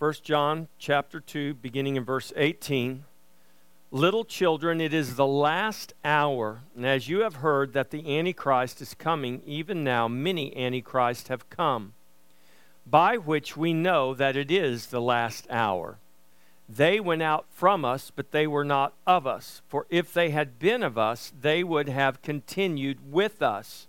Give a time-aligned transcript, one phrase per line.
[0.00, 3.04] 1 John chapter 2, beginning in verse 18.
[3.90, 8.80] Little children, it is the last hour, and as you have heard that the Antichrist
[8.80, 11.92] is coming, even now many Antichrists have come,
[12.86, 15.98] by which we know that it is the last hour.
[16.66, 19.60] They went out from us, but they were not of us.
[19.68, 23.86] For if they had been of us, they would have continued with us.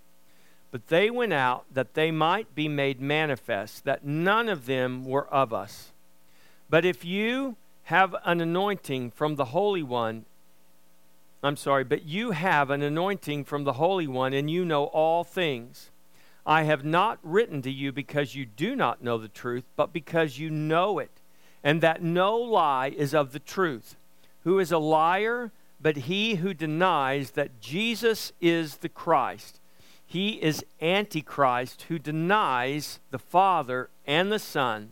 [0.71, 5.33] But they went out that they might be made manifest, that none of them were
[5.33, 5.90] of us.
[6.71, 10.25] But if you have an anointing from the Holy One,
[11.43, 15.25] I'm sorry, but you have an anointing from the Holy One, and you know all
[15.25, 15.89] things.
[16.45, 20.39] I have not written to you because you do not know the truth, but because
[20.39, 21.11] you know it
[21.61, 23.97] and that no lie is of the truth.
[24.45, 25.51] Who is a liar
[25.81, 29.59] but he who denies that Jesus is the Christ?
[30.05, 34.91] He is Antichrist who denies the Father and the Son.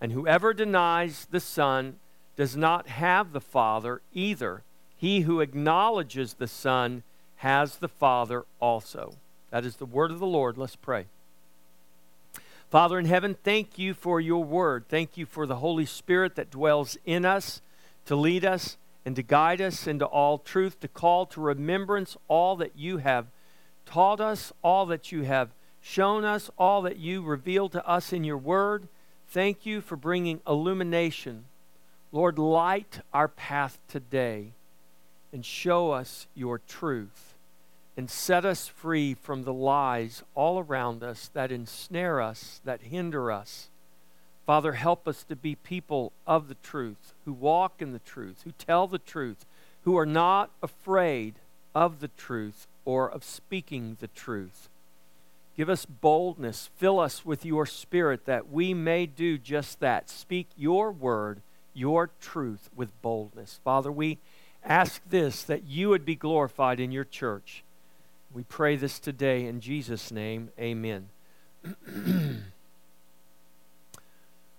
[0.00, 1.96] And whoever denies the Son
[2.36, 4.62] does not have the Father either.
[4.96, 7.02] He who acknowledges the Son
[7.36, 9.14] has the Father also.
[9.50, 10.58] That is the word of the Lord.
[10.58, 11.06] Let's pray.
[12.70, 14.84] Father in heaven, thank you for your word.
[14.88, 17.62] Thank you for the Holy Spirit that dwells in us
[18.04, 22.56] to lead us and to guide us into all truth, to call to remembrance all
[22.56, 23.26] that you have
[23.86, 25.48] taught us, all that you have
[25.80, 28.86] shown us, all that you revealed to us in your word.
[29.30, 31.44] Thank you for bringing illumination.
[32.12, 34.52] Lord, light our path today
[35.34, 37.34] and show us your truth
[37.94, 43.30] and set us free from the lies all around us that ensnare us, that hinder
[43.30, 43.68] us.
[44.46, 48.52] Father, help us to be people of the truth, who walk in the truth, who
[48.52, 49.44] tell the truth,
[49.82, 51.34] who are not afraid
[51.74, 54.70] of the truth or of speaking the truth.
[55.58, 56.70] Give us boldness.
[56.76, 60.08] Fill us with your spirit that we may do just that.
[60.08, 61.42] Speak your word,
[61.74, 63.58] your truth with boldness.
[63.64, 64.18] Father, we
[64.64, 67.64] ask this that you would be glorified in your church.
[68.32, 70.50] We pray this today in Jesus' name.
[70.60, 71.08] Amen.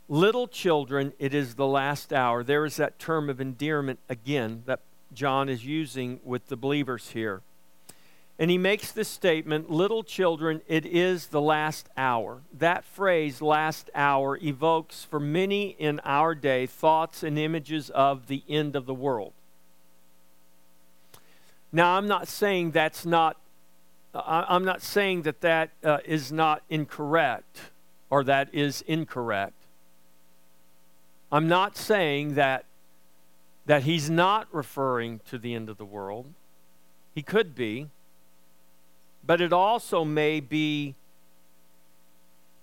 [0.09, 2.43] Little children, it is the last hour.
[2.43, 4.81] There is that term of endearment again that
[5.13, 7.41] John is using with the believers here.
[8.39, 12.39] And he makes this statement Little children, it is the last hour.
[12.57, 18.43] That phrase, last hour, evokes for many in our day thoughts and images of the
[18.47, 19.33] end of the world.
[21.73, 23.37] Now, I'm not saying that's not
[24.11, 27.59] I'm not saying that that uh, is not incorrect
[28.09, 29.53] or that is incorrect.
[31.31, 32.65] I'm not saying that
[33.67, 36.33] that he's not referring to the end of the world.
[37.13, 37.89] He could be.
[39.25, 40.95] But it also may be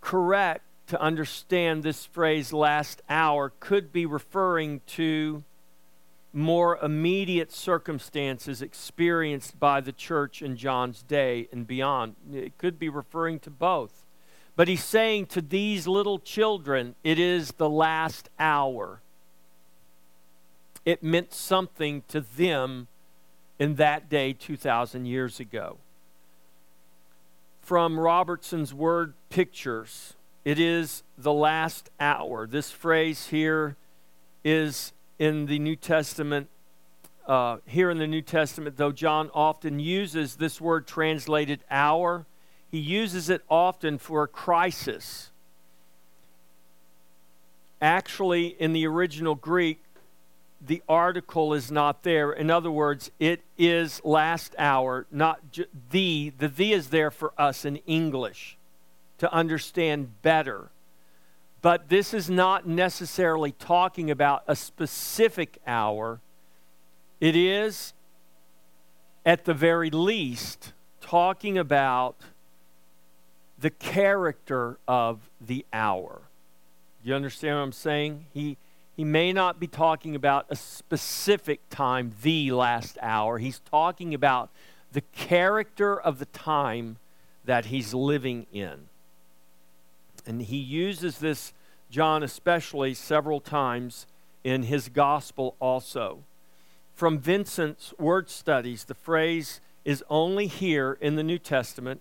[0.00, 5.42] correct to understand this phrase last hour could be referring to
[6.32, 12.14] more immediate circumstances experienced by the church in John's day and beyond.
[12.32, 14.04] It could be referring to both.
[14.54, 19.00] But he's saying to these little children, it is the last hour.
[20.84, 22.88] It meant something to them
[23.58, 25.78] in that day 2,000 years ago.
[27.66, 32.47] From Robertson's word pictures, it is the last hour.
[32.47, 33.75] This phrase here
[34.44, 36.49] is in the New Testament,
[37.27, 42.25] uh, here in the New Testament, though John often uses this word translated hour,
[42.71, 45.33] he uses it often for a crisis.
[47.83, 49.81] Actually, in the original Greek,
[50.60, 52.32] the article is not there.
[52.32, 55.40] In other words, it is last hour, not
[55.90, 56.32] the.
[56.38, 58.56] The the is there for us in English
[59.18, 60.70] to understand better.
[61.62, 66.20] But this is not necessarily talking about a specific hour.
[67.20, 67.92] It is,
[69.24, 72.16] at the very least, talking about
[73.58, 76.22] the character of the hour.
[77.02, 78.26] You understand what I'm saying?
[78.32, 78.58] He,
[78.96, 83.38] he may not be talking about a specific time, the last hour.
[83.38, 84.48] He's talking about
[84.92, 86.97] the character of the time
[87.44, 88.88] that he's living in.
[90.26, 91.53] And he uses this,
[91.91, 94.06] John especially, several times
[94.42, 96.21] in his gospel also.
[96.94, 102.00] From Vincent's word studies, the phrase is only here in the New Testament.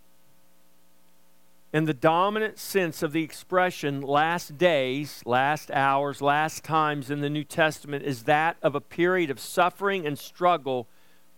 [1.75, 7.29] And the dominant sense of the expression last days, last hours, last times in the
[7.29, 10.87] New Testament is that of a period of suffering and struggle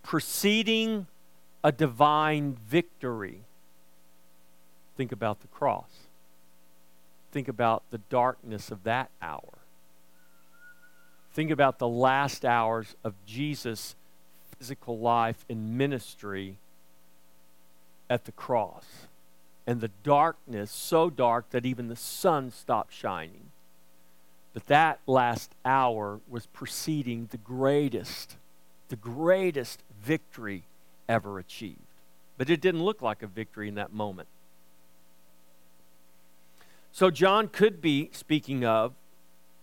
[0.04, 1.08] preceding
[1.64, 3.40] a divine victory.
[4.96, 6.08] Think about the cross
[7.30, 9.58] think about the darkness of that hour.
[11.32, 13.94] Think about the last hours of Jesus'
[14.56, 16.56] physical life and ministry
[18.08, 19.07] at the cross.
[19.68, 23.50] And the darkness, so dark that even the sun stopped shining.
[24.54, 28.38] But that last hour was preceding the greatest,
[28.88, 30.62] the greatest victory
[31.06, 31.82] ever achieved.
[32.38, 34.28] But it didn't look like a victory in that moment.
[36.90, 38.94] So John could be speaking of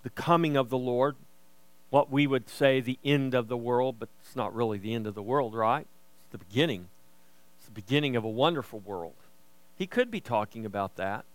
[0.04, 1.16] the coming of the Lord,
[1.90, 5.08] what we would say the end of the world, but it's not really the end
[5.08, 5.88] of the world, right?
[6.26, 6.90] It's the beginning.
[7.58, 9.16] It's the beginning of a wonderful world.
[9.78, 11.26] He could be talking about that,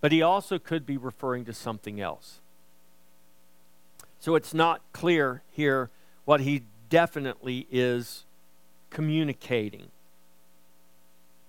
[0.00, 2.40] but he also could be referring to something else.
[4.18, 5.90] So it's not clear here
[6.24, 8.24] what he definitely is
[8.90, 9.88] communicating.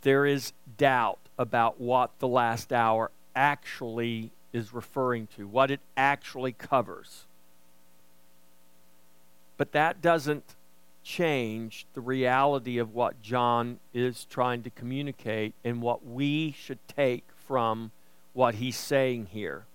[0.01, 6.51] There is doubt about what the last hour actually is referring to, what it actually
[6.51, 7.25] covers.
[9.57, 10.55] But that doesn't
[11.07, 17.23] change the reality of what John is trying to communicate and what we should take
[17.47, 17.91] from
[18.33, 19.65] what he's saying here.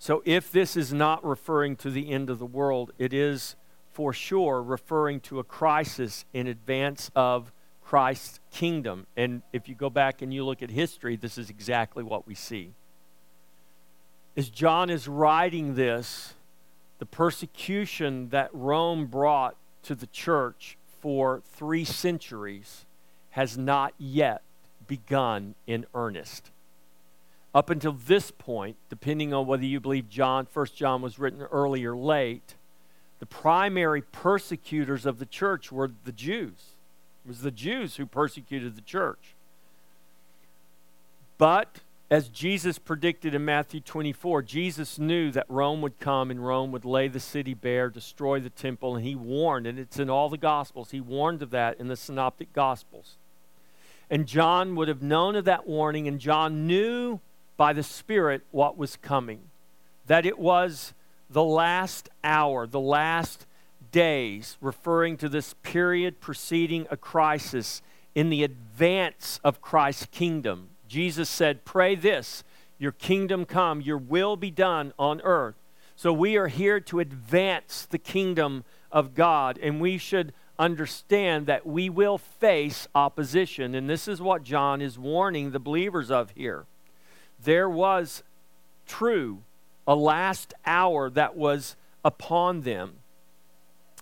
[0.00, 3.54] So, if this is not referring to the end of the world, it is
[3.92, 7.52] for sure referring to a crisis in advance of
[7.84, 9.06] Christ's kingdom.
[9.16, 12.34] And if you go back and you look at history, this is exactly what we
[12.34, 12.72] see.
[14.36, 16.34] As John is writing this,
[17.02, 22.86] the persecution that Rome brought to the church for three centuries
[23.30, 24.42] has not yet
[24.86, 26.52] begun in earnest.
[27.52, 31.84] Up until this point, depending on whether you believe John, 1 John was written early
[31.84, 32.54] or late,
[33.18, 36.76] the primary persecutors of the church were the Jews.
[37.24, 39.34] It was the Jews who persecuted the church.
[41.36, 41.80] But
[42.12, 46.84] as Jesus predicted in Matthew 24, Jesus knew that Rome would come and Rome would
[46.84, 50.36] lay the city bare, destroy the temple, and he warned, and it's in all the
[50.36, 53.16] Gospels, he warned of that in the Synoptic Gospels.
[54.10, 57.18] And John would have known of that warning, and John knew
[57.56, 59.44] by the Spirit what was coming.
[60.06, 60.92] That it was
[61.30, 63.46] the last hour, the last
[63.90, 67.80] days, referring to this period preceding a crisis
[68.14, 72.44] in the advance of Christ's kingdom Jesus said, Pray this
[72.78, 75.54] your kingdom come, your will be done on earth.
[75.96, 81.66] So we are here to advance the kingdom of God, and we should understand that
[81.66, 83.74] we will face opposition.
[83.74, 86.66] And this is what John is warning the believers of here.
[87.42, 88.22] There was
[88.86, 89.38] true,
[89.86, 91.74] a last hour that was
[92.04, 92.96] upon them.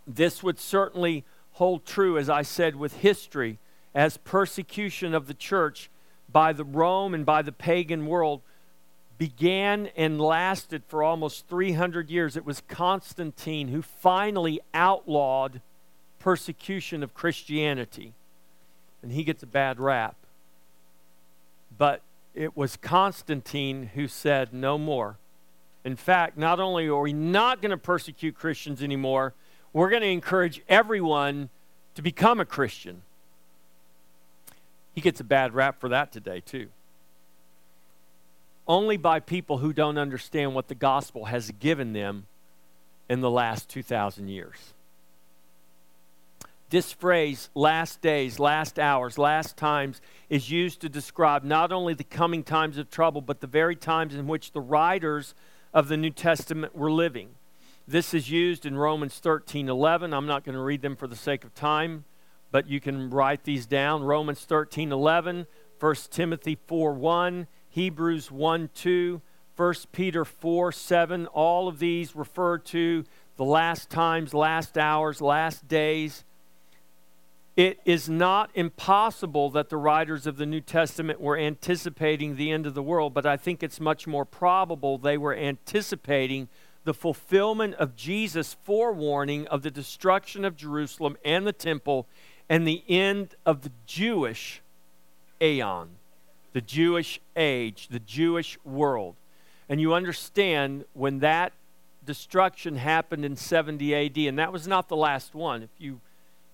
[0.08, 3.58] This would certainly hold true, as I said, with history,
[3.94, 5.88] as persecution of the church
[6.32, 8.40] by the Rome and by the pagan world
[9.18, 12.36] began and lasted for almost 300 years.
[12.36, 15.60] It was Constantine who finally outlawed
[16.18, 18.14] persecution of Christianity.
[19.02, 20.16] And he gets a bad rap.
[21.76, 22.02] But
[22.34, 25.16] it was Constantine who said, no more.
[25.84, 29.34] In fact, not only are we not going to persecute Christians anymore,
[29.72, 31.48] we're going to encourage everyone
[31.94, 33.02] to become a Christian.
[34.94, 36.68] He gets a bad rap for that today, too.
[38.66, 42.26] Only by people who don't understand what the gospel has given them
[43.08, 44.74] in the last 2,000 years.
[46.70, 52.04] This phrase, last days, last hours, last times, is used to describe not only the
[52.04, 55.34] coming times of trouble, but the very times in which the writers
[55.74, 57.30] of the New Testament were living.
[57.88, 60.14] This is used in Romans 13 11.
[60.14, 62.04] I'm not going to read them for the sake of time
[62.50, 65.46] but you can write these down Romans 13 11,
[65.78, 69.22] 1 Timothy 4 1, Hebrews 1 2,
[69.56, 71.26] 1 Peter 4 7.
[71.26, 73.04] All of these refer to
[73.36, 76.24] the last times, last hours, last days.
[77.56, 82.64] It is not impossible that the writers of the New Testament were anticipating the end
[82.64, 86.48] of the world, but I think it's much more probable they were anticipating
[86.84, 92.06] the fulfillment of Jesus' forewarning of the destruction of Jerusalem and the temple
[92.50, 94.60] and the end of the Jewish
[95.40, 95.90] aeon,
[96.52, 99.14] the Jewish age, the Jewish world.
[99.68, 101.52] And you understand when that
[102.04, 105.62] destruction happened in 70 AD, and that was not the last one.
[105.62, 106.00] If you,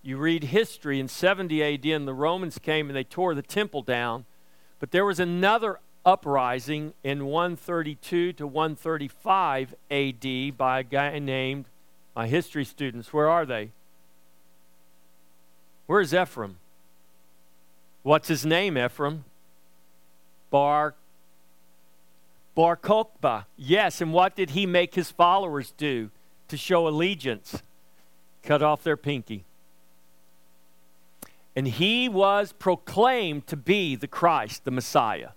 [0.02, 3.80] you read history, in 70 AD, and the Romans came and they tore the temple
[3.80, 4.26] down,
[4.78, 11.64] but there was another uprising in 132 to 135 AD by a guy named,
[12.14, 13.70] my history students, where are they?
[15.86, 16.56] Where's Ephraim?
[18.02, 19.24] What's his name, Ephraim?
[20.50, 20.94] Bar
[22.56, 26.10] Bar Kokhba, yes, and what did he make his followers do
[26.48, 27.62] to show allegiance?
[28.42, 29.44] Cut off their pinky.
[31.54, 35.32] And he was proclaimed to be the Christ, the Messiah.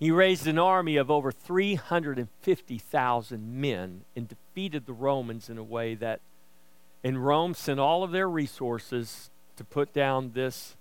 [0.00, 5.94] He raised an army of over 350,000 men and defeated the Romans in a way
[5.94, 6.18] that,
[7.04, 9.29] and Rome sent all of their resources
[9.60, 10.74] to put down this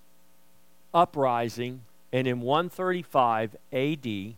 [0.93, 1.81] uprising.
[2.13, 4.37] And in 135 AD, the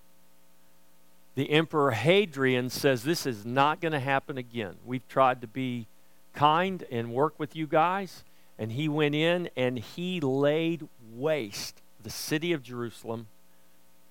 [1.37, 4.77] Emperor Hadrian says this is not going to happen again.
[4.83, 5.85] We've tried to be
[6.33, 8.23] kind and work with you guys.
[8.57, 13.27] And he went in and he laid waste the city of Jerusalem,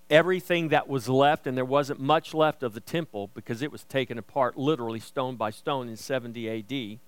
[0.08, 3.82] everything that was left, and there wasn't much left of the temple because it was
[3.82, 7.00] taken apart literally stone by stone in 70 AD.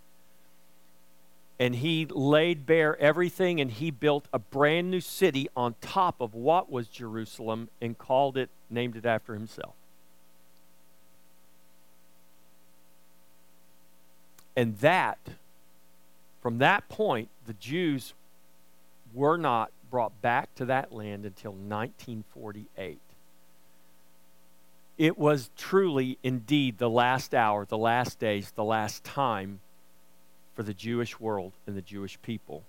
[1.63, 6.35] And he laid bare everything and he built a brand new city on top of
[6.35, 9.77] what was Jerusalem and called it, named it after himself.
[14.57, 15.21] And that,
[16.41, 18.13] from that point, the Jews
[19.15, 22.99] were not brought back to that land until 1948.
[24.99, 29.61] It was truly, indeed, the last hour, the last days, the last time
[30.55, 32.65] for the Jewish world and the Jewish people.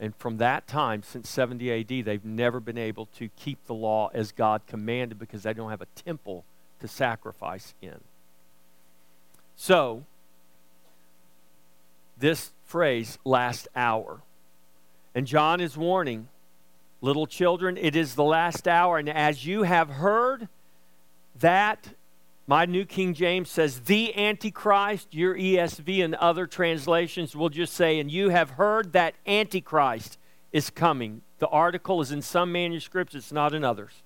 [0.00, 4.10] And from that time, since 70 AD, they've never been able to keep the law
[4.12, 6.44] as God commanded because they don't have a temple
[6.80, 8.00] to sacrifice in.
[9.54, 10.04] So,
[12.18, 14.22] this phrase, last hour.
[15.14, 16.28] And John is warning
[17.00, 18.98] little children, it is the last hour.
[18.98, 20.48] And as you have heard
[21.38, 21.88] that,
[22.52, 27.98] my New King James says, the Antichrist, your ESV and other translations will just say,
[27.98, 30.18] and you have heard that Antichrist
[30.52, 31.22] is coming.
[31.38, 34.02] The article is in some manuscripts, it's not in others.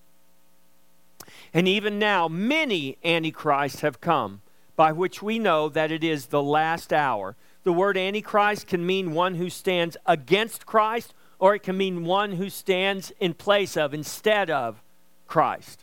[1.52, 4.42] And even now, many Antichrists have come,
[4.76, 7.34] by which we know that it is the last hour.
[7.64, 12.30] The word Antichrist can mean one who stands against Christ, or it can mean one
[12.30, 14.80] who stands in place of, instead of
[15.26, 15.82] Christ.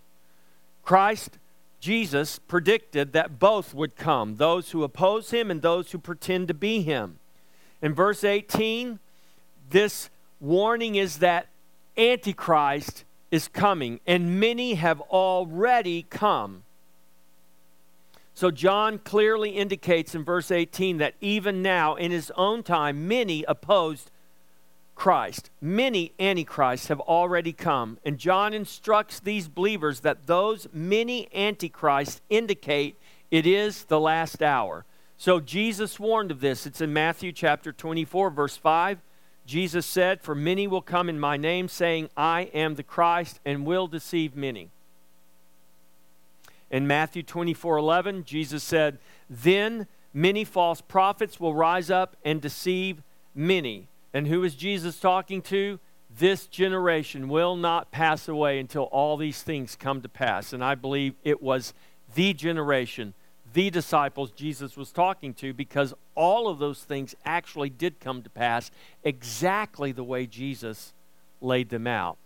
[0.86, 1.39] Christ,
[1.84, 6.54] Jesus, predicted that both would come those who oppose him and those who pretend to
[6.54, 7.20] be him.
[7.82, 9.00] In verse 18,
[9.70, 10.10] this
[10.40, 11.48] warning is that
[11.98, 16.63] Antichrist is coming, and many have already come.
[18.34, 23.44] So, John clearly indicates in verse 18 that even now, in his own time, many
[23.46, 24.10] opposed
[24.95, 25.50] Christ.
[25.59, 27.97] Many antichrists have already come.
[28.05, 32.95] And John instructs these believers that those many antichrists indicate
[33.31, 34.85] it is the last hour.
[35.17, 36.67] So, Jesus warned of this.
[36.67, 39.00] It's in Matthew chapter 24, verse 5.
[39.45, 43.65] Jesus said, For many will come in my name, saying, I am the Christ, and
[43.65, 44.69] will deceive many.
[46.69, 53.01] In Matthew 24 11, Jesus said, Then many false prophets will rise up and deceive
[53.35, 53.88] many.
[54.13, 55.79] And who is Jesus talking to?
[56.15, 60.53] This generation will not pass away until all these things come to pass.
[60.53, 61.74] And I believe it was
[62.13, 63.15] the generation,
[63.53, 68.29] the disciples Jesus was talking to, because all of those things actually did come to
[68.29, 68.70] pass
[69.03, 70.93] exactly the way Jesus
[71.41, 72.17] laid them out.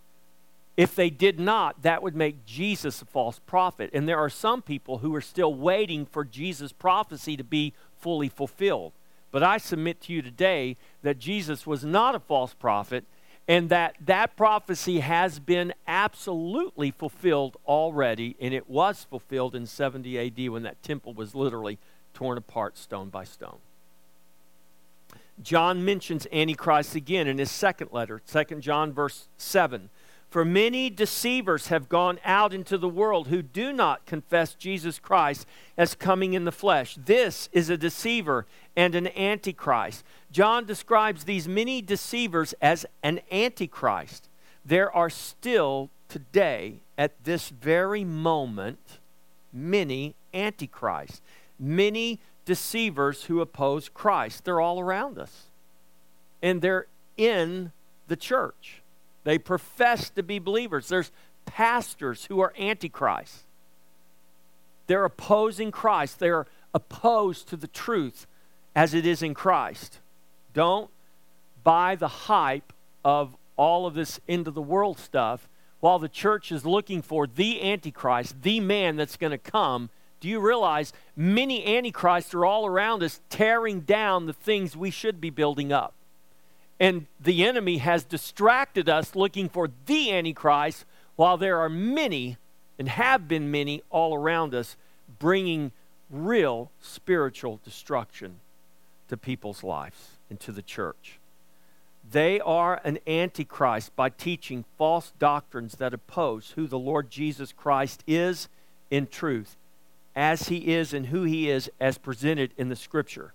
[0.76, 3.90] If they did not, that would make Jesus a false prophet.
[3.94, 8.30] And there are some people who are still waiting for Jesus' prophecy to be fully
[8.30, 8.92] fulfilled.
[9.32, 13.06] But I submit to you today that Jesus was not a false prophet
[13.48, 18.36] and that that prophecy has been absolutely fulfilled already.
[18.40, 21.78] And it was fulfilled in 70 AD when that temple was literally
[22.14, 23.60] torn apart stone by stone.
[25.42, 29.90] John mentions Antichrist again in his second letter, 2 John verse 7.
[30.30, 35.48] For many deceivers have gone out into the world who do not confess Jesus Christ
[35.78, 36.98] as coming in the flesh.
[37.04, 40.04] This is a deceiver and an antichrist.
[40.32, 44.28] John describes these many deceivers as an antichrist.
[44.66, 49.00] There are still today, at this very moment,
[49.54, 51.22] many antichrists,
[51.58, 54.44] many deceivers who oppose Christ.
[54.44, 55.46] They're all around us,
[56.42, 57.72] and they're in
[58.08, 58.82] the church.
[59.28, 60.88] They profess to be believers.
[60.88, 61.12] There's
[61.46, 63.44] pastors who are antichrists.
[64.88, 66.20] They're opposing Christ.
[66.20, 68.26] They're opposed to the truth
[68.74, 70.00] as it is in Christ.
[70.54, 70.90] Don't
[71.66, 72.72] buy the hype
[73.04, 75.50] of all of this into the world stuff
[75.82, 79.90] while the church is looking for the Antichrist, the man that's going to come.
[80.22, 85.20] Do you realize many Antichrists are all around us tearing down the things we should
[85.20, 85.97] be building up?
[86.80, 92.38] And the enemy has distracted us looking for the Antichrist while there are many
[92.78, 94.78] and have been many all around us,
[95.20, 95.72] bringing
[96.10, 98.40] real spiritual destruction
[99.10, 101.20] to people's lives and to the church.
[102.10, 108.04] They are an antichrist by teaching false doctrines that oppose who the Lord Jesus Christ
[108.08, 108.48] is
[108.90, 109.58] in truth,
[110.16, 113.34] as he is and who he is as presented in the scripture.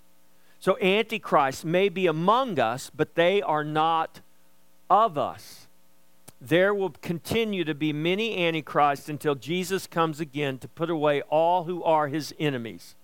[0.62, 4.20] So, antichrist may be among us, but they are not
[4.88, 5.66] of us.
[6.40, 11.64] There will continue to be many antichrists until Jesus comes again to put away all
[11.64, 12.94] who are his enemies.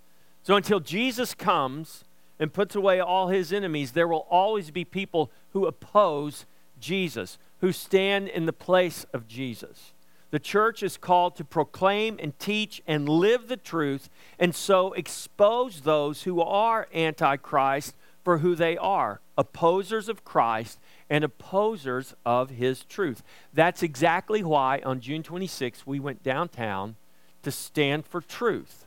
[0.45, 2.05] So, until Jesus comes,
[2.39, 6.47] and puts away all his enemies, there will always be people who oppose
[6.79, 9.91] Jesus, who stand in the place of Jesus.
[10.31, 15.83] The church is called to proclaim and teach and live the truth, and so expose
[15.83, 22.85] those who are antichrist for who they are opposers of Christ and opposers of his
[22.85, 23.23] truth.
[23.55, 26.97] That's exactly why on June 26 we went downtown
[27.45, 28.85] to stand for truth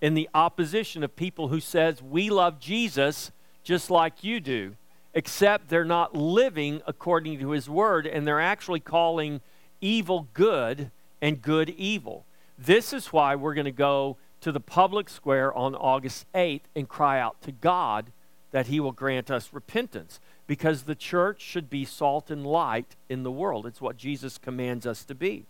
[0.00, 3.32] in the opposition of people who says we love Jesus
[3.64, 4.76] just like you do,
[5.14, 9.40] except they're not living according to his word and they're actually calling
[9.80, 10.90] evil good
[11.20, 12.24] and good evil.
[12.58, 16.88] This is why we're going to go to the public square on August 8th and
[16.88, 18.12] cry out to God
[18.50, 23.22] that he will grant us repentance because the church should be salt and light in
[23.22, 23.66] the world.
[23.66, 25.44] It's what Jesus commands us to be.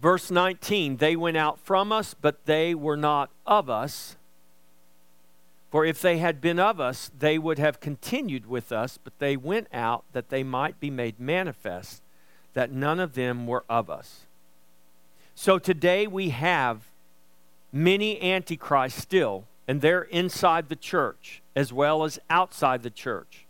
[0.00, 4.16] Verse 19, they went out from us, but they were not of us.
[5.74, 9.36] For if they had been of us, they would have continued with us, but they
[9.36, 12.00] went out that they might be made manifest
[12.52, 14.20] that none of them were of us.
[15.34, 16.82] So today we have
[17.72, 23.44] many antichrists still, and they're inside the church as well as outside the church.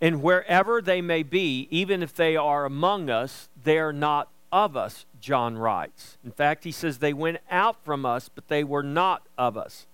[0.00, 4.78] And wherever they may be, even if they are among us, they are not of
[4.78, 6.16] us, John writes.
[6.24, 9.86] In fact, he says they went out from us, but they were not of us.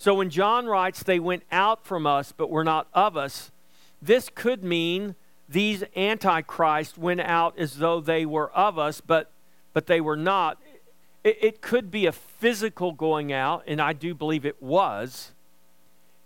[0.00, 3.50] So when John writes they went out from us, but were not of us,
[4.00, 5.14] this could mean
[5.46, 9.30] these antichrists went out as though they were of us, but,
[9.74, 10.56] but they were not.
[11.22, 15.32] It, it could be a physical going out, and I do believe it was.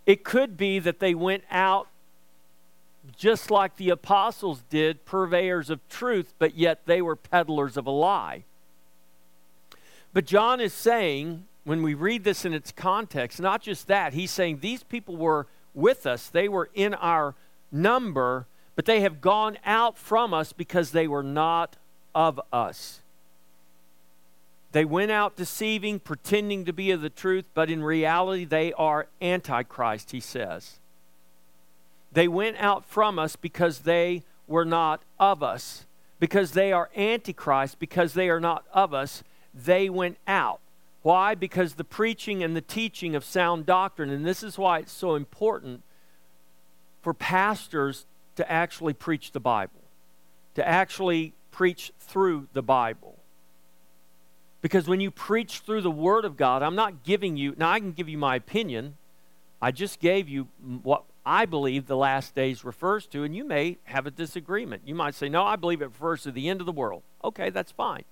[0.06, 1.88] It could be that they went out
[3.16, 7.90] just like the apostles did, purveyors of truth, but yet they were peddlers of a
[7.90, 8.44] lie.
[10.12, 14.30] But John is saying, when we read this in its context, not just that, he's
[14.30, 17.34] saying these people were with us, they were in our
[17.72, 18.46] number,
[18.76, 21.76] but they have gone out from us because they were not
[22.14, 23.00] of us.
[24.72, 29.06] They went out deceiving, pretending to be of the truth, but in reality they are
[29.22, 30.80] antichrist, he says.
[32.12, 35.86] They went out from us because they were not of us.
[36.20, 39.22] Because they are antichrist, because they are not of us,
[39.52, 40.60] they went out.
[41.04, 41.34] Why?
[41.34, 45.16] Because the preaching and the teaching of sound doctrine, and this is why it's so
[45.16, 45.82] important
[47.02, 49.82] for pastors to actually preach the Bible,
[50.54, 53.18] to actually preach through the Bible.
[54.62, 57.80] Because when you preach through the Word of God, I'm not giving you, now I
[57.80, 58.96] can give you my opinion.
[59.60, 60.48] I just gave you
[60.82, 64.84] what I believe the last days refers to, and you may have a disagreement.
[64.86, 67.02] You might say, No, I believe it refers to the end of the world.
[67.22, 68.04] Okay, that's fine.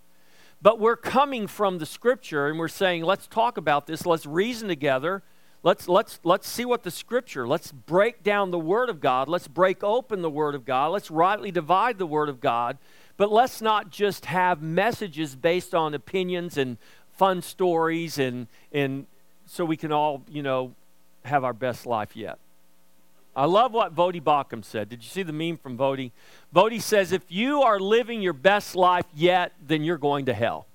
[0.62, 4.68] But we're coming from the scripture and we're saying, let's talk about this, let's reason
[4.68, 5.22] together.
[5.64, 9.28] Let's, let's, let's see what the scripture, let's break down the word of God.
[9.28, 10.88] Let's break open the word of God.
[10.88, 12.78] Let's rightly divide the word of God.
[13.16, 16.78] But let's not just have messages based on opinions and
[17.12, 19.06] fun stories and, and
[19.46, 20.74] so we can all, you know,
[21.24, 22.38] have our best life yet.
[23.34, 24.90] I love what Voddie Baucham said.
[24.90, 26.12] Did you see the meme from Voddie?
[26.54, 30.66] Voddie says, if you are living your best life yet, then you're going to hell.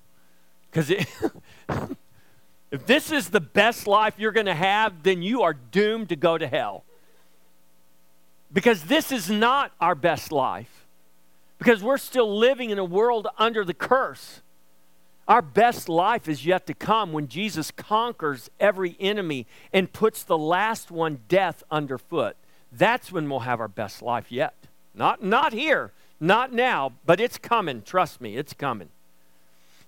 [0.70, 0.90] Because
[2.70, 6.16] if this is the best life you're going to have, then you are doomed to
[6.16, 6.84] go to hell.
[8.52, 10.86] Because this is not our best life.
[11.58, 14.42] Because we're still living in a world under the curse.
[15.28, 20.38] Our best life is yet to come when Jesus conquers every enemy and puts the
[20.38, 22.36] last one, death, underfoot.
[22.72, 24.54] That's when we'll have our best life yet.
[24.94, 27.82] Not, not here, not now, but it's coming.
[27.82, 28.88] Trust me, it's coming.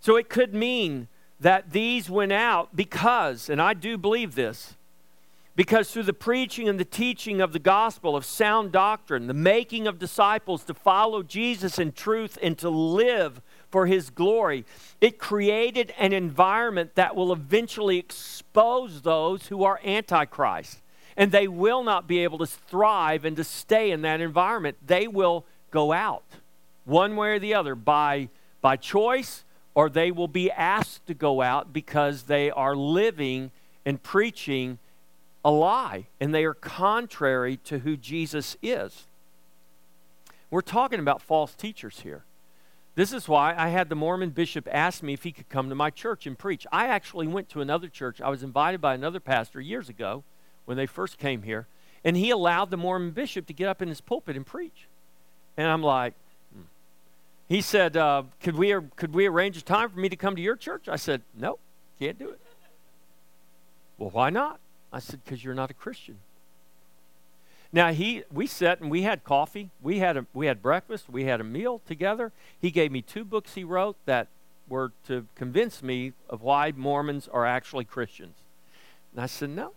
[0.01, 1.09] So it could mean
[1.41, 4.75] that these went out because, and I do believe this,
[5.57, 9.87] because through the preaching and the teaching of the gospel of sound doctrine, the making
[9.87, 14.65] of disciples to follow Jesus in truth and to live for his glory,
[15.01, 20.81] it created an environment that will eventually expose those who are antichrist
[21.17, 24.77] and they will not be able to thrive and to stay in that environment.
[24.87, 26.25] They will go out
[26.85, 28.29] one way or the other by,
[28.61, 29.45] by choice
[29.75, 33.51] or they will be asked to go out because they are living
[33.87, 34.79] and preaching
[35.45, 39.05] a lie and they are contrary to who Jesus is.
[40.51, 42.25] We're talking about false teachers here.
[42.97, 45.77] This is why I had the Mormon bishop ask me if he could come to
[45.77, 46.67] my church and preach.
[46.73, 48.21] I actually went to another church.
[48.21, 50.25] I was invited by another pastor years ago
[50.71, 51.67] when they first came here,
[52.05, 54.87] and he allowed the Mormon bishop to get up in his pulpit and preach.
[55.57, 56.15] And I'm like,
[56.55, 56.63] hmm.
[57.49, 60.41] he said, uh, could, we, could we arrange a time for me to come to
[60.41, 60.89] your church?
[60.89, 61.59] I said, no,
[61.99, 62.39] can't do it.
[63.99, 64.61] Well, why not?
[64.93, 66.19] I said, because you're not a Christian.
[67.73, 69.71] Now he, we sat and we had coffee.
[69.83, 71.11] We had a, we had breakfast.
[71.11, 72.31] We had a meal together.
[72.61, 74.29] He gave me two books he wrote that
[74.69, 78.37] were to convince me of why Mormons are actually Christians.
[79.13, 79.73] And I said no.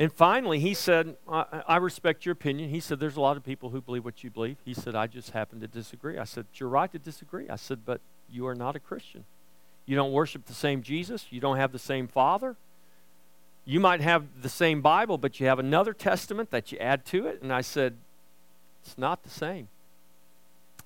[0.00, 2.70] And finally, he said, I, I respect your opinion.
[2.70, 4.56] He said, There's a lot of people who believe what you believe.
[4.64, 6.18] He said, I just happen to disagree.
[6.18, 7.48] I said, You're right to disagree.
[7.48, 9.24] I said, But you are not a Christian.
[9.86, 11.26] You don't worship the same Jesus.
[11.30, 12.56] You don't have the same Father
[13.68, 17.26] you might have the same Bible, but you have another testament that you add to
[17.26, 17.42] it.
[17.42, 17.96] And I said,
[18.82, 19.68] it's not the same.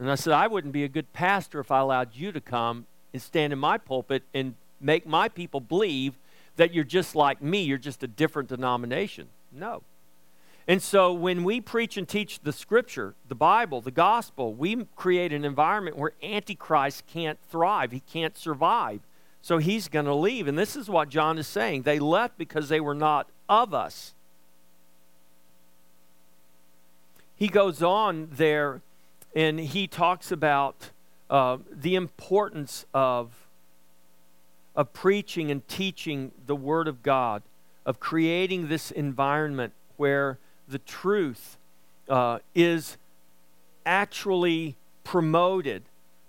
[0.01, 2.87] And I said, I wouldn't be a good pastor if I allowed you to come
[3.13, 6.15] and stand in my pulpit and make my people believe
[6.57, 9.29] that you're just like me, you're just a different denomination.
[9.53, 9.83] No.
[10.69, 15.33] And so when we preach and teach the scripture, the Bible, the gospel, we create
[15.33, 19.01] an environment where Antichrist can't thrive, he can't survive.
[19.41, 20.47] So he's going to leave.
[20.47, 21.83] And this is what John is saying.
[21.83, 24.15] They left because they were not of us.
[27.35, 28.83] He goes on there
[29.35, 30.91] and he talks about
[31.29, 33.42] uh, the importance of,
[34.75, 37.43] of preaching and teaching the Word of God,
[37.85, 41.59] of creating this environment where the truth
[42.09, 42.97] uh, is
[43.85, 45.83] actually promoted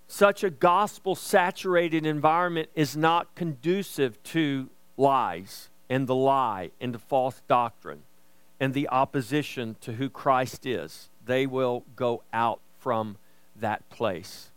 [0.06, 6.98] such a gospel saturated environment is not conducive to lies and the lie and the
[6.98, 8.02] false doctrine
[8.60, 11.08] and the opposition to who Christ is.
[11.24, 13.16] They will go out from
[13.56, 14.50] that place.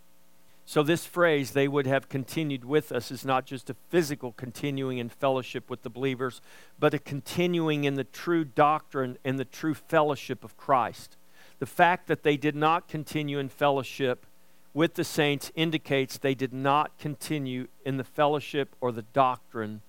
[0.69, 4.97] So, this phrase, they would have continued with us, is not just a physical continuing
[4.97, 6.41] in fellowship with the believers,
[6.77, 11.15] but a continuing in the true doctrine and the true fellowship of Christ.
[11.60, 14.25] The fact that they did not continue in fellowship
[14.73, 19.82] with the saints indicates they did not continue in the fellowship or the doctrine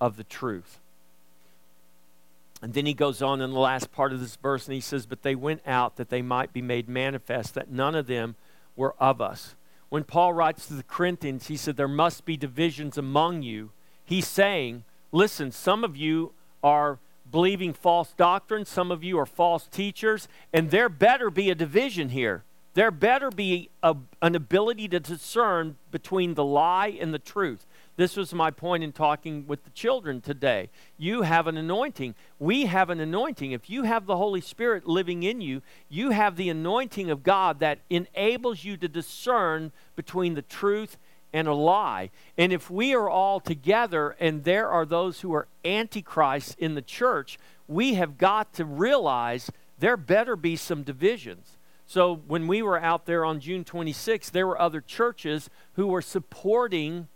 [0.00, 0.80] of the truth.
[2.60, 5.06] And then he goes on in the last part of this verse and he says,
[5.06, 8.34] But they went out that they might be made manifest, that none of them
[8.74, 9.54] were of us.
[9.88, 13.70] When Paul writes to the Corinthians, he said, There must be divisions among you.
[14.04, 16.98] He's saying, Listen, some of you are
[17.30, 22.10] believing false doctrine, some of you are false teachers, and there better be a division
[22.10, 22.44] here
[22.74, 27.66] there better be a, an ability to discern between the lie and the truth.
[27.96, 30.68] This was my point in talking with the children today.
[30.98, 32.16] You have an anointing.
[32.40, 33.52] We have an anointing.
[33.52, 37.60] If you have the Holy Spirit living in you, you have the anointing of God
[37.60, 40.96] that enables you to discern between the truth
[41.32, 42.10] and a lie.
[42.36, 46.82] And if we are all together and there are those who are antichrists in the
[46.82, 51.58] church, we have got to realize there better be some divisions.
[51.86, 56.02] So when we were out there on June 26th, there were other churches who were
[56.02, 57.08] supporting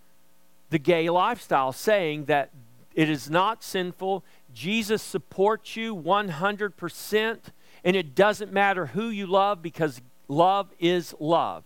[0.70, 2.50] the gay lifestyle, saying that
[2.94, 4.24] it is not sinful.
[4.52, 7.38] Jesus supports you 100%,
[7.85, 11.64] and it doesn't matter who you love because love is love.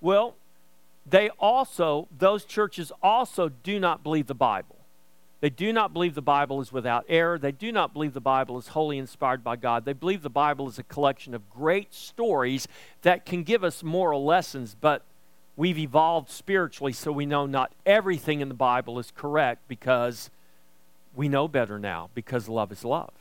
[0.00, 0.34] Well,
[1.06, 4.76] they also, those churches also do not believe the Bible.
[5.40, 7.36] They do not believe the Bible is without error.
[7.36, 9.84] They do not believe the Bible is wholly inspired by God.
[9.84, 12.68] They believe the Bible is a collection of great stories
[13.02, 15.04] that can give us moral lessons, but
[15.56, 20.30] we've evolved spiritually so we know not everything in the Bible is correct because
[21.14, 23.12] we know better now because love is love.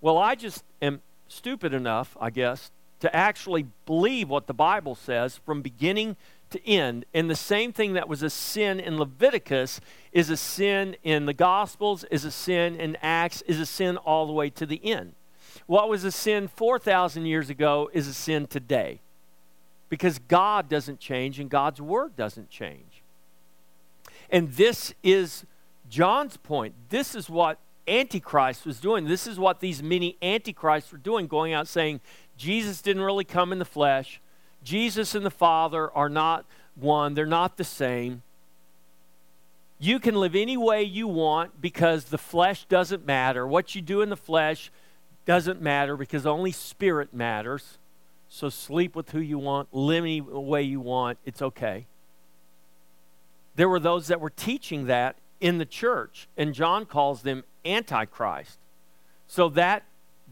[0.00, 5.36] Well, I just am stupid enough, I guess, to actually believe what the Bible says
[5.44, 6.16] from beginning
[6.50, 7.04] to end.
[7.14, 9.80] And the same thing that was a sin in Leviticus
[10.12, 14.26] is a sin in the Gospels, is a sin in Acts, is a sin all
[14.26, 15.14] the way to the end.
[15.66, 19.00] What was a sin 4,000 years ago is a sin today
[19.90, 23.02] because God doesn't change and God's word doesn't change.
[24.30, 25.44] And this is
[25.90, 26.74] John's point.
[26.88, 29.04] This is what Antichrist was doing.
[29.06, 32.00] This is what these many Antichrists were doing, going out saying,
[32.36, 34.20] Jesus didn't really come in the flesh.
[34.62, 38.22] Jesus and the Father are not one, they're not the same.
[39.78, 43.46] You can live any way you want because the flesh doesn't matter.
[43.46, 44.70] What you do in the flesh
[45.24, 47.78] doesn't matter because only spirit matters.
[48.32, 51.86] So sleep with who you want, live any way you want, it's okay.
[53.56, 58.58] There were those that were teaching that in the church, and John calls them Antichrist.
[59.26, 59.82] So that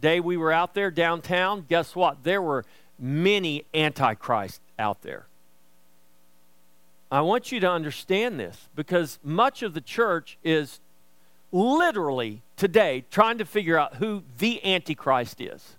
[0.01, 2.23] day we were out there downtown, guess what?
[2.23, 2.65] There were
[3.01, 5.27] many Antichrists out there.
[7.11, 10.79] I want you to understand this because much of the church is
[11.51, 15.75] literally today trying to figure out who the Antichrist is.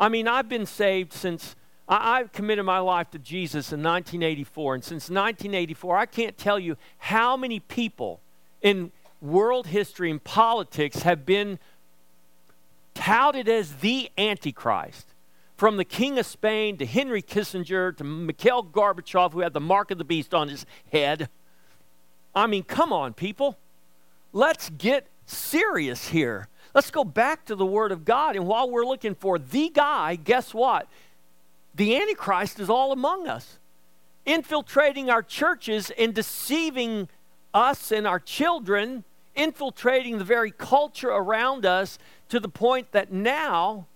[0.00, 1.54] I mean, I've been saved since
[1.86, 6.58] I, have committed my life to Jesus in 1984, and since 1984, I can't tell
[6.58, 8.20] you how many people
[8.62, 11.58] in world history and politics have been
[12.94, 15.08] touted as the Antichrist.
[15.56, 19.90] From the King of Spain to Henry Kissinger to Mikhail Gorbachev, who had the mark
[19.90, 21.28] of the beast on his head.
[22.34, 23.58] I mean, come on, people.
[24.32, 26.48] Let's get serious here.
[26.74, 28.36] Let's go back to the Word of God.
[28.36, 30.88] And while we're looking for the guy, guess what?
[31.74, 33.58] The Antichrist is all among us,
[34.26, 37.08] infiltrating our churches and deceiving
[37.52, 39.04] us and our children,
[39.34, 43.86] infiltrating the very culture around us to the point that now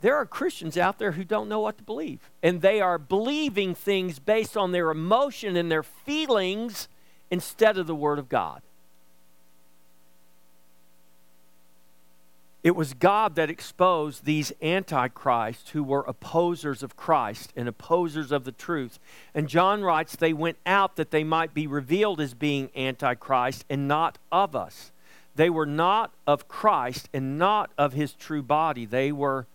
[0.00, 2.30] there are Christians out there who don't know what to believe.
[2.42, 6.88] And they are believing things based on their emotion and their feelings
[7.30, 8.62] instead of the Word of God.
[12.66, 18.42] It was God that exposed these antichrists who were opposers of Christ and opposers of
[18.42, 18.98] the truth.
[19.36, 23.86] And John writes, they went out that they might be revealed as being antichrist and
[23.86, 24.90] not of us.
[25.36, 28.84] They were not of Christ and not of his true body.
[28.84, 29.46] They were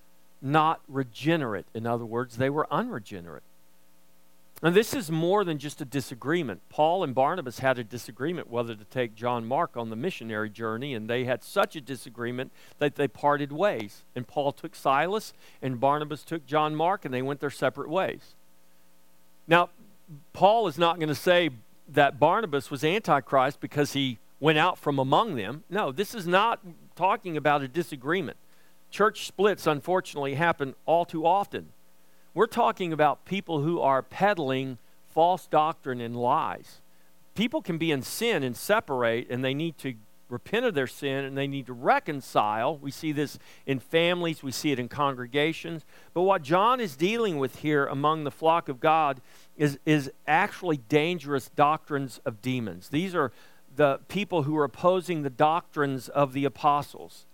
[0.41, 1.65] not regenerate.
[1.74, 3.43] In other words, they were unregenerate.
[4.63, 6.62] And this is more than just a disagreement.
[6.69, 10.93] Paul and Barnabas had a disagreement whether to take John Mark on the missionary journey,
[10.93, 14.04] and they had such a disagreement that they parted ways.
[14.15, 18.36] And Paul took Silas, and Barnabas took John Mark, and they went their separate ways.
[19.47, 19.69] Now,
[20.34, 21.50] Paul is not going to say
[21.88, 25.63] that Barnabas was Antichrist because he went out from among them.
[25.69, 26.60] No, this is not
[26.95, 28.38] talking about a disagreement.
[28.91, 31.69] Church splits, unfortunately, happen all too often.
[32.34, 34.78] We're talking about people who are peddling
[35.13, 36.82] false doctrine and lies.
[37.36, 39.96] People can be in sin and separate, and they need to
[40.32, 42.78] repent of their sin and they need to reconcile.
[42.78, 45.86] We see this in families, we see it in congregations.
[46.13, 49.22] But what John is dealing with here among the flock of God
[49.58, 52.89] is, is actually dangerous doctrines of demons.
[52.89, 53.32] These are
[53.76, 57.26] the people who are opposing the doctrines of the apostles.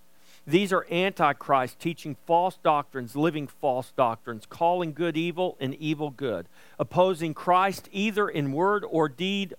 [0.47, 6.47] These are antichrists teaching false doctrines, living false doctrines, calling good evil and evil good,
[6.79, 9.55] opposing Christ either in word or deed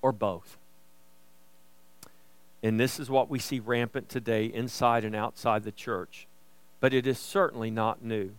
[0.00, 0.56] or both.
[2.62, 6.28] And this is what we see rampant today inside and outside the church.
[6.78, 8.30] But it is certainly not new.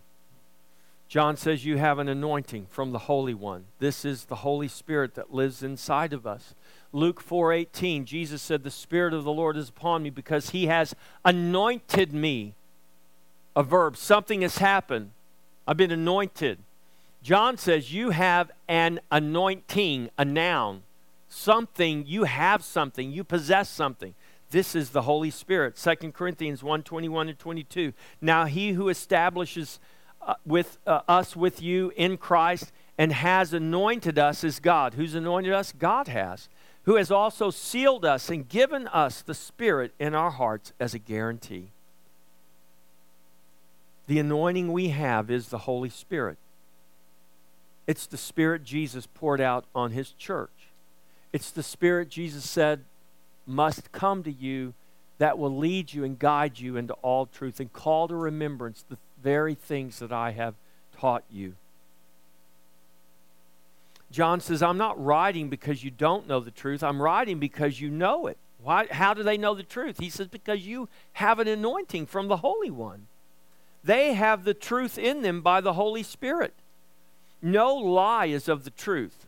[1.06, 3.64] John says you have an anointing from the Holy One.
[3.78, 6.54] This is the Holy Spirit that lives inside of us.
[6.92, 10.94] Luke 4:18, Jesus said, "The Spirit of the Lord is upon me because He has
[11.24, 12.54] anointed me."
[13.54, 15.10] A verb, something has happened.
[15.66, 16.58] I've been anointed.
[17.22, 20.82] John says you have an anointing, a noun.
[21.28, 24.14] Something, you have something, you possess something.
[24.50, 25.76] This is the Holy Spirit.
[25.76, 27.92] 2 Corinthians 1 21 and 22.
[28.20, 29.78] Now he who establishes
[30.22, 34.94] uh, with uh, us with you in Christ and has anointed us is God.
[34.94, 35.72] Who's anointed us?
[35.72, 36.48] God has
[36.84, 40.98] who has also sealed us and given us the Spirit in our hearts as a
[40.98, 41.70] guarantee.
[44.06, 46.38] The anointing we have is the Holy Spirit.
[47.86, 50.50] It's the Spirit Jesus poured out on His church.
[51.32, 52.84] It's the Spirit Jesus said
[53.46, 54.74] must come to you
[55.18, 58.96] that will lead you and guide you into all truth and call to remembrance the
[59.22, 60.54] very things that I have
[60.96, 61.54] taught you.
[64.10, 66.82] John says, I'm not writing because you don't know the truth.
[66.82, 68.38] I'm writing because you know it.
[68.62, 70.00] Why, how do they know the truth?
[70.00, 73.06] He says, because you have an anointing from the Holy One.
[73.82, 76.52] They have the truth in them by the Holy Spirit.
[77.40, 79.26] No lie is of the truth.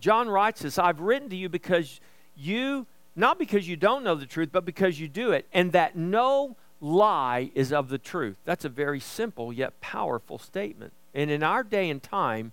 [0.00, 2.00] John writes this I've written to you because
[2.36, 5.94] you, not because you don't know the truth, but because you do it, and that
[5.94, 8.36] no lie is of the truth.
[8.44, 10.92] That's a very simple yet powerful statement.
[11.14, 12.52] And in our day and time,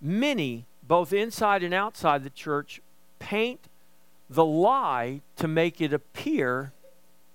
[0.00, 2.80] many, both inside and outside the church,
[3.18, 3.68] paint
[4.30, 6.72] the lie to make it appear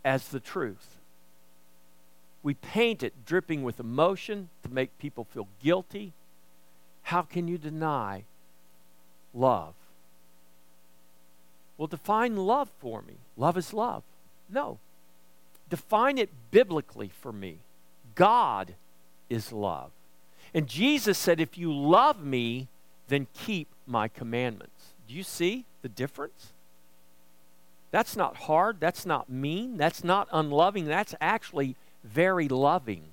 [0.06, 0.97] as the truth.
[2.41, 6.13] We paint it dripping with emotion to make people feel guilty.
[7.04, 8.26] How can you deny
[9.34, 9.76] love?
[11.78, 13.15] Well, define love for me.
[13.38, 14.04] Love is love.
[14.49, 14.80] No.
[15.69, 17.60] Define it biblically for me.
[18.15, 18.76] God
[19.30, 19.91] is love.
[20.53, 22.67] And Jesus said, If you love me,
[23.07, 24.93] then keep my commandments.
[25.07, 26.53] Do you see the difference?
[27.91, 28.79] That's not hard.
[28.79, 29.77] That's not mean.
[29.77, 30.85] That's not unloving.
[30.85, 33.03] That's actually very loving.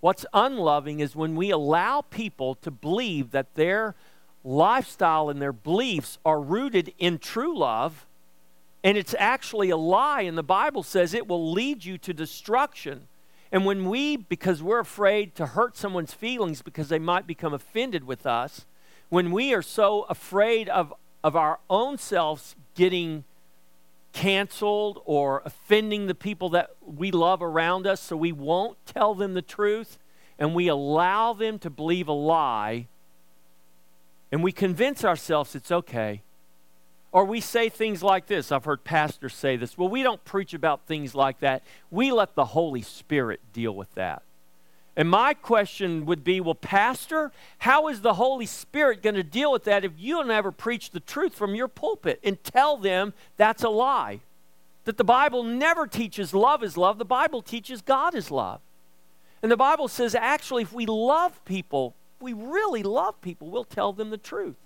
[0.00, 3.94] What's unloving is when we allow people to believe that their
[4.42, 8.06] lifestyle and their beliefs are rooted in true love,
[8.82, 13.06] and it's actually a lie, and the Bible says it will lead you to destruction.
[13.52, 18.04] And when we, because we're afraid to hurt someone's feelings because they might become offended
[18.04, 18.64] with us,
[19.10, 23.24] when we are so afraid of, of our own selves getting
[24.14, 29.34] canceled or offending the people that we love around us, so we won't tell them
[29.34, 29.98] the truth
[30.38, 32.88] and we allow them to believe a lie
[34.32, 36.22] and we convince ourselves it's okay.
[37.12, 38.50] Or we say things like this.
[38.50, 39.76] I've heard pastors say this.
[39.76, 41.62] Well, we don't preach about things like that.
[41.90, 44.22] We let the Holy Spirit deal with that.
[44.96, 49.52] And my question would be well, Pastor, how is the Holy Spirit going to deal
[49.52, 53.14] with that if you don't ever preach the truth from your pulpit and tell them
[53.36, 54.20] that's a lie?
[54.84, 58.60] That the Bible never teaches love is love, the Bible teaches God is love.
[59.42, 63.92] And the Bible says actually, if we love people, we really love people, we'll tell
[63.92, 64.56] them the truth.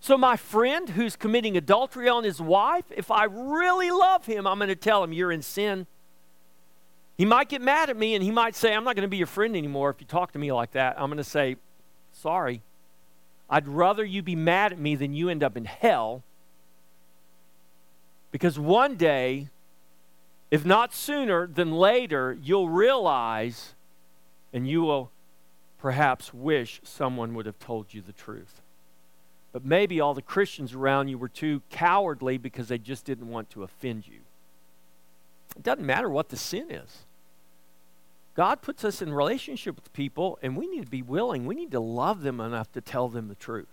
[0.00, 4.58] So, my friend who's committing adultery on his wife, if I really love him, I'm
[4.58, 5.86] going to tell him, You're in sin.
[7.18, 9.18] He might get mad at me and he might say, I'm not going to be
[9.18, 10.98] your friend anymore if you talk to me like that.
[10.98, 11.56] I'm going to say,
[12.12, 12.62] Sorry.
[13.50, 16.22] I'd rather you be mad at me than you end up in hell.
[18.30, 19.48] Because one day,
[20.50, 23.74] if not sooner than later, you'll realize
[24.52, 25.10] and you will
[25.78, 28.59] perhaps wish someone would have told you the truth.
[29.52, 33.50] But maybe all the Christians around you were too cowardly because they just didn't want
[33.50, 34.20] to offend you.
[35.56, 37.04] It doesn't matter what the sin is.
[38.34, 41.46] God puts us in relationship with people, and we need to be willing.
[41.46, 43.66] We need to love them enough to tell them the truth.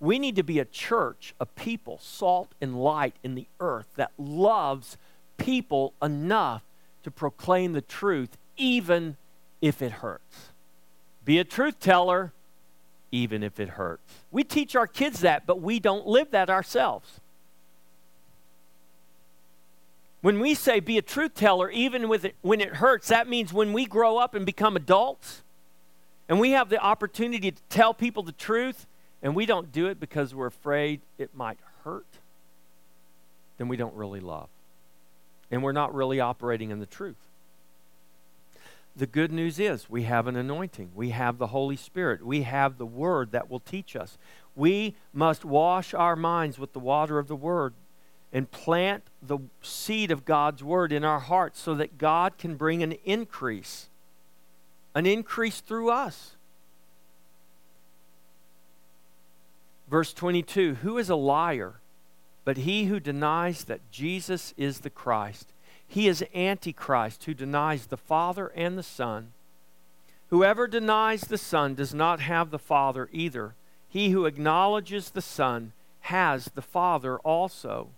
[0.00, 4.10] We need to be a church, a people, salt and light in the earth that
[4.18, 4.96] loves
[5.38, 6.62] people enough
[7.04, 9.16] to proclaim the truth, even
[9.60, 10.50] if it hurts.
[11.24, 12.32] Be a truth teller,
[13.12, 14.02] even if it hurts.
[14.30, 17.20] We teach our kids that, but we don't live that ourselves.
[20.22, 23.72] When we say be a truth teller, even it, when it hurts, that means when
[23.72, 25.42] we grow up and become adults
[26.28, 28.86] and we have the opportunity to tell people the truth
[29.22, 32.06] and we don't do it because we're afraid it might hurt,
[33.58, 34.48] then we don't really love.
[35.50, 37.16] And we're not really operating in the truth.
[38.94, 40.90] The good news is we have an anointing.
[40.94, 42.24] We have the Holy Spirit.
[42.24, 44.18] We have the Word that will teach us.
[44.54, 47.74] We must wash our minds with the water of the Word
[48.32, 52.82] and plant the seed of God's word in our hearts so that God can bring
[52.82, 53.88] an increase,
[54.94, 56.32] an increase through us.
[59.88, 61.74] Verse 22 Who is a liar
[62.44, 65.52] but he who denies that Jesus is the Christ?
[65.86, 69.32] He is Antichrist who denies the Father and the Son.
[70.30, 73.54] Whoever denies the Son does not have the Father either.
[73.88, 77.88] He who acknowledges the Son has the Father also.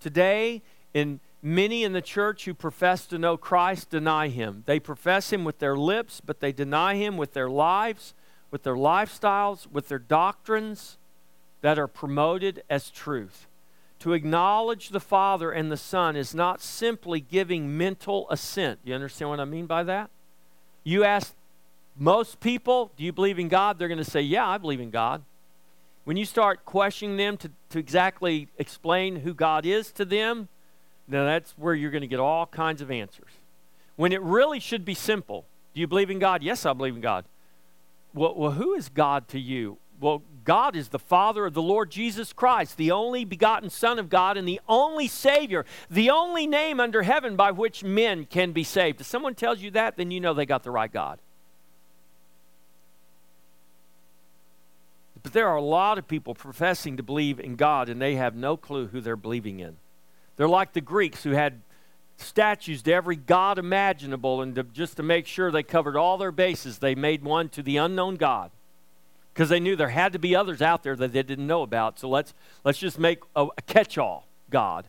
[0.00, 4.64] Today, in many in the church who profess to know Christ deny him.
[4.66, 8.14] They profess him with their lips, but they deny him with their lives,
[8.50, 10.96] with their lifestyles, with their doctrines
[11.60, 13.46] that are promoted as truth.
[14.00, 18.80] To acknowledge the Father and the Son is not simply giving mental assent.
[18.84, 20.10] You understand what I mean by that?
[20.82, 21.34] You ask
[21.96, 23.78] most people, do you believe in God?
[23.78, 25.22] They're going to say, yeah, I believe in God.
[26.04, 30.48] When you start questioning them to, to exactly explain who God is to them,
[31.08, 33.30] now that's where you're going to get all kinds of answers.
[33.96, 35.46] When it really should be simple.
[35.72, 36.42] Do you believe in God?
[36.42, 37.24] Yes, I believe in God.
[38.12, 39.78] Well, well, who is God to you?
[40.00, 44.10] Well, God is the Father of the Lord Jesus Christ, the only begotten Son of
[44.10, 48.64] God and the only Savior, the only name under heaven by which men can be
[48.64, 49.00] saved.
[49.00, 51.18] If someone tells you that, then you know they got the right God.
[55.22, 58.34] But there are a lot of people professing to believe in God and they have
[58.34, 59.76] no clue who they're believing in.
[60.36, 61.62] They're like the Greeks who had
[62.18, 66.30] statues to every god imaginable, and to, just to make sure they covered all their
[66.30, 68.50] bases, they made one to the unknown God
[69.34, 71.98] because they knew there had to be others out there that they didn't know about.
[71.98, 72.32] So let's
[72.62, 74.86] let's just make a, a catch-all God.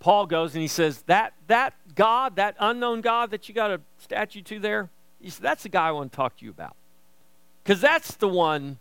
[0.00, 3.80] Paul goes and he says that that God, that unknown God that you got a
[3.98, 4.88] statue to there,
[5.20, 6.74] he said, that's the guy I want to talk to you about,
[7.62, 8.78] because that's the one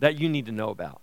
[0.00, 1.00] that you need to know about.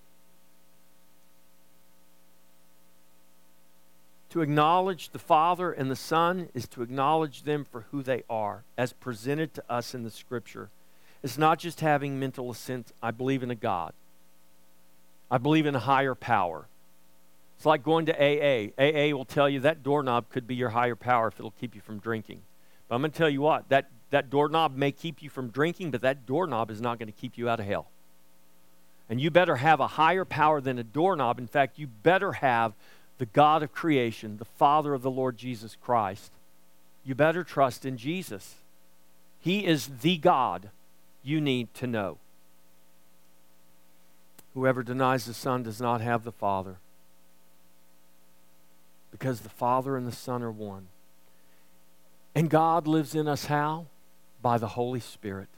[4.31, 8.63] To acknowledge the Father and the Son is to acknowledge them for who they are,
[8.77, 10.69] as presented to us in the Scripture.
[11.25, 12.91] Is not just having mental assent.
[13.01, 13.93] I believe in a God.
[15.31, 16.67] I believe in a higher power.
[17.57, 18.69] It's like going to AA.
[18.77, 21.81] AA will tell you that doorknob could be your higher power if it'll keep you
[21.81, 22.41] from drinking.
[22.87, 25.89] But I'm going to tell you what, that, that doorknob may keep you from drinking,
[25.89, 27.87] but that doorknob is not going to keep you out of hell.
[29.09, 31.39] And you better have a higher power than a doorknob.
[31.39, 32.73] In fact, you better have
[33.17, 36.31] the God of creation, the Father of the Lord Jesus Christ.
[37.03, 38.55] You better trust in Jesus.
[39.39, 40.69] He is the God
[41.25, 42.17] you need to know.
[44.53, 46.77] Whoever denies the Son does not have the Father.
[49.11, 50.87] Because the Father and the Son are one.
[52.35, 53.87] And God lives in us how?
[54.41, 55.49] By the Holy Spirit.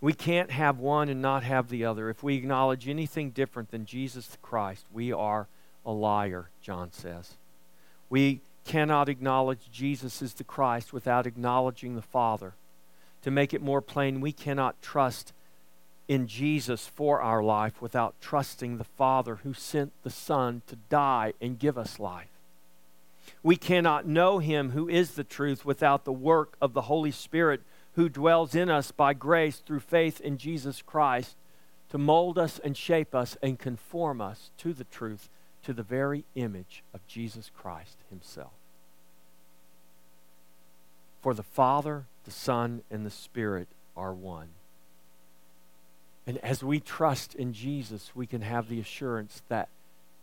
[0.00, 2.10] We can't have one and not have the other.
[2.10, 5.48] If we acknowledge anything different than Jesus Christ, we are
[5.84, 7.34] a liar, John says.
[8.10, 12.54] We cannot acknowledge Jesus is the Christ without acknowledging the Father.
[13.22, 15.32] To make it more plain, we cannot trust
[16.08, 21.32] in Jesus for our life without trusting the Father who sent the Son to die
[21.40, 22.28] and give us life.
[23.42, 27.62] We cannot know Him who is the truth without the work of the Holy Spirit
[27.94, 31.34] who dwells in us by grace through faith in Jesus Christ
[31.90, 35.28] to mold us and shape us and conform us to the truth,
[35.64, 38.55] to the very image of Jesus Christ Himself.
[41.26, 43.66] For the Father, the Son, and the Spirit
[43.96, 44.50] are one.
[46.24, 49.68] And as we trust in Jesus, we can have the assurance that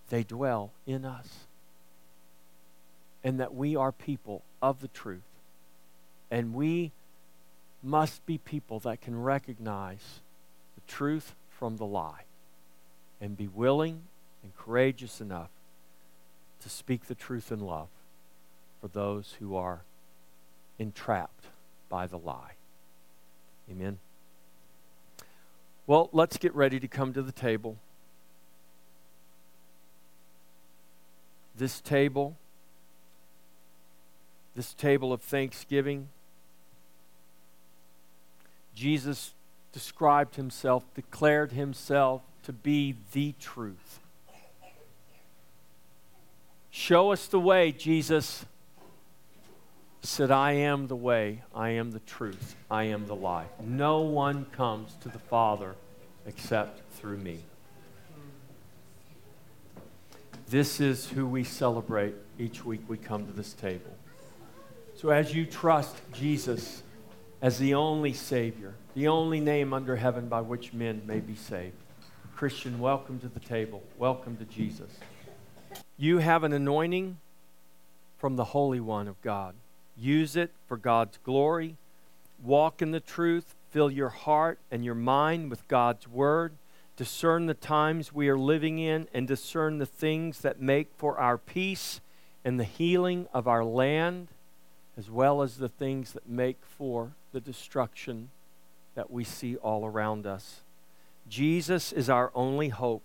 [0.07, 1.39] they dwell in us
[3.21, 5.27] and that we are people of the truth.
[6.31, 6.93] And we
[7.83, 10.21] must be people that can recognize
[10.75, 12.23] the truth from the lie
[13.19, 14.03] and be willing
[14.41, 15.49] and courageous enough
[16.61, 17.89] to speak the truth in love
[18.79, 19.81] for those who are
[20.79, 21.45] entrapped
[21.89, 22.53] by the lie.
[23.69, 23.99] Amen.
[25.85, 27.77] Well, let's get ready to come to the table.
[31.55, 32.35] This table,
[34.55, 36.09] this table of thanksgiving,
[38.73, 39.33] Jesus
[39.71, 43.99] described himself, declared himself to be the truth.
[46.71, 48.45] Show us the way, Jesus
[50.05, 53.49] said, I am the way, I am the truth, I am the life.
[53.61, 55.75] No one comes to the Father
[56.25, 57.39] except through me.
[60.49, 63.95] This is who we celebrate each week we come to this table.
[64.93, 66.83] So as you trust Jesus,
[67.41, 71.75] as the only Savior, the only name under heaven by which men may be saved.
[72.35, 73.81] Christian, welcome to the table.
[73.97, 74.89] Welcome to Jesus.
[75.97, 77.17] You have an anointing
[78.17, 79.55] from the Holy One of God.
[79.97, 81.77] Use it for God's glory.
[82.43, 83.55] Walk in the truth.
[83.71, 86.53] Fill your heart and your mind with God's Word.
[86.95, 91.37] Discern the times we are living in and discern the things that make for our
[91.37, 92.01] peace
[92.45, 94.27] and the healing of our land,
[94.97, 98.29] as well as the things that make for the destruction
[98.93, 100.61] that we see all around us.
[101.27, 103.03] Jesus is our only hope.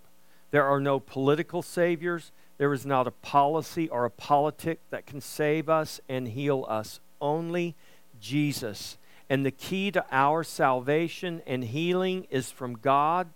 [0.51, 2.31] There are no political saviors.
[2.59, 6.99] There is not a policy or a politic that can save us and heal us.
[7.21, 7.73] Only
[8.19, 8.97] Jesus.
[9.29, 13.29] And the key to our salvation and healing is from God.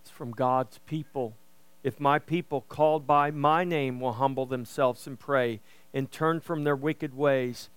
[0.00, 1.34] It's from God's people.
[1.82, 5.58] If my people called by my name will humble themselves and pray
[5.92, 7.68] and turn from their wicked ways,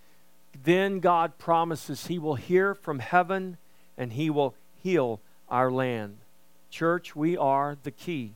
[0.63, 3.57] then God promises He will hear from heaven
[3.97, 4.53] and He will
[4.83, 5.19] heal
[5.49, 6.17] our land.
[6.69, 8.33] Church, we are the key.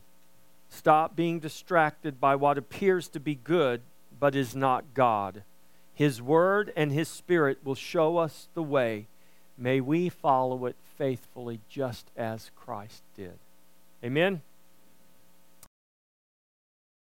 [0.76, 3.82] Stop being distracted by what appears to be good
[4.20, 5.44] but is not God.
[5.94, 9.08] His Word and His Spirit will show us the way.
[9.58, 13.40] May we follow it faithfully just as Christ did.
[14.04, 14.42] Amen.